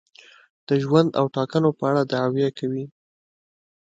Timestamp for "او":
1.19-1.25